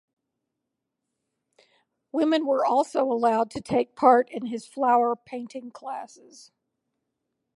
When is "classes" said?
5.69-6.51